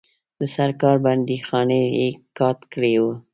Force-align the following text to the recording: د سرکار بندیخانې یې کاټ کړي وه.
د 0.39 0.41
سرکار 0.55 0.95
بندیخانې 1.05 1.81
یې 1.97 2.09
کاټ 2.37 2.59
کړي 2.73 2.93
وه. 3.01 3.13